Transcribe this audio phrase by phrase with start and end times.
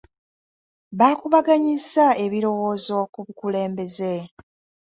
[0.99, 4.15] Baakubaganyizza ebirowoozo ku bukulembeze.